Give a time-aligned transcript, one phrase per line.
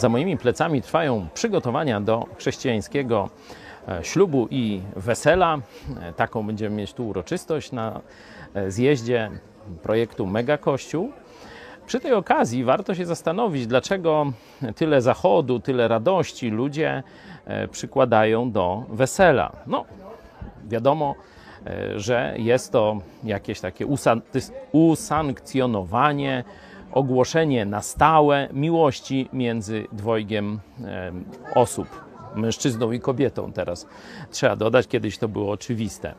[0.00, 3.30] Za moimi plecami trwają przygotowania do chrześcijańskiego
[3.88, 5.58] e, ślubu i wesela.
[6.02, 8.00] E, Taką będziemy mieć tu uroczystość na
[8.54, 9.30] e, zjeździe
[9.82, 11.12] projektu Mega Kościół.
[11.86, 14.32] Przy tej okazji warto się zastanowić, dlaczego
[14.76, 17.02] tyle zachodu, tyle radości ludzie
[17.70, 19.52] przykładają do wesela.
[19.66, 19.84] No,
[20.68, 21.14] wiadomo,
[21.96, 23.86] że jest to jakieś takie
[24.72, 26.44] usankcjonowanie,
[26.94, 31.88] ogłoszenie na stałe miłości między dwojgiem em, osób,
[32.34, 33.52] mężczyzną i kobietą.
[33.52, 33.86] Teraz
[34.30, 36.14] trzeba dodać, kiedyś to było oczywiste.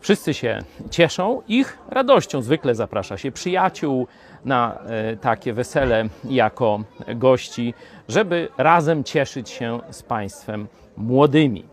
[0.00, 0.58] Wszyscy się
[0.90, 4.06] cieszą, ich radością zwykle zaprasza się przyjaciół
[4.44, 6.80] na e, takie wesele jako
[7.16, 7.74] gości,
[8.08, 11.64] żeby razem cieszyć się z państwem młodymi.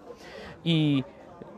[0.66, 1.04] I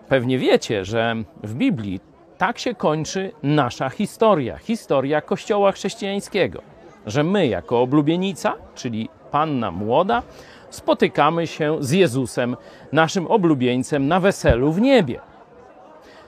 [0.08, 2.00] pewnie wiecie, że w Biblii
[2.42, 6.62] tak się kończy nasza historia, historia Kościoła chrześcijańskiego,
[7.06, 10.24] że my jako oblubienica, czyli panna młoda,
[10.70, 12.58] spotykamy się z Jezusem,
[12.92, 15.20] naszym oblubieńcem, na weselu w niebie.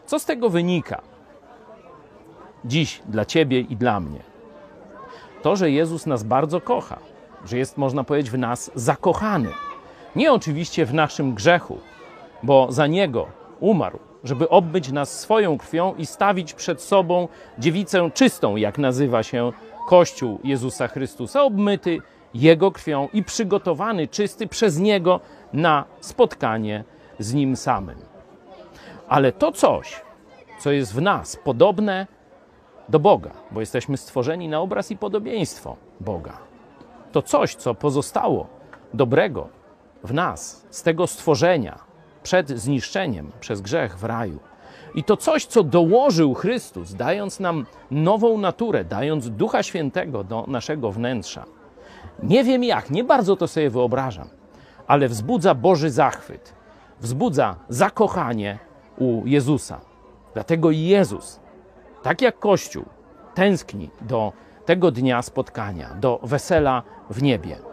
[0.05, 1.01] Co z tego wynika
[2.65, 4.19] dziś dla Ciebie i dla mnie?
[5.41, 6.99] To, że Jezus nas bardzo kocha,
[7.45, 9.49] że jest, można powiedzieć, w nas zakochany.
[10.15, 11.79] Nie oczywiście w naszym grzechu,
[12.43, 13.27] bo za Niego
[13.59, 17.27] umarł, żeby obmyć nas swoją krwią i stawić przed sobą
[17.59, 19.51] dziewicę czystą, jak nazywa się
[19.87, 21.99] Kościół Jezusa Chrystusa, obmyty
[22.33, 25.19] Jego krwią i przygotowany czysty przez Niego
[25.53, 26.83] na spotkanie
[27.19, 27.97] z Nim samym.
[29.07, 30.01] Ale to coś,
[30.59, 32.07] co jest w nas podobne
[32.89, 36.37] do Boga, bo jesteśmy stworzeni na obraz i podobieństwo Boga.
[37.11, 38.47] To coś, co pozostało
[38.93, 39.47] dobrego
[40.03, 41.92] w nas, z tego stworzenia
[42.23, 44.39] przed zniszczeniem przez grzech w raju.
[44.95, 50.91] I to coś, co dołożył Chrystus, dając nam nową naturę, dając Ducha Świętego do naszego
[50.91, 51.45] wnętrza.
[52.23, 54.27] Nie wiem jak, nie bardzo to sobie wyobrażam,
[54.87, 56.53] ale wzbudza Boży zachwyt,
[56.99, 58.59] wzbudza zakochanie
[58.97, 59.81] u Jezusa.
[60.33, 61.39] Dlatego Jezus,
[62.03, 62.85] tak jak Kościół,
[63.33, 64.33] tęskni do
[64.65, 67.72] tego dnia spotkania, do wesela w niebie.